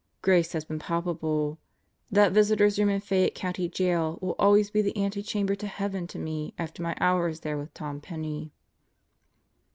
Grace 0.23 0.53
has 0.53 0.65
been 0.65 0.79
palpable. 0.79 1.59
That 2.09 2.31
Visitors' 2.31 2.79
Room 2.79 2.89
in 2.89 3.01
Fayette 3.01 3.35
County 3.35 3.69
Jail 3.69 4.17
will 4.19 4.33
always 4.39 4.71
be 4.71 4.81
the 4.81 4.97
antechamber 4.97 5.53
to 5.53 5.67
heaven 5.67 6.07
to 6.07 6.17
me 6.17 6.55
after 6.57 6.81
my 6.81 6.97
hours 6.99 7.41
there 7.41 7.55
with 7.55 7.71
Tom 7.75 8.01
Penney." 8.01 8.51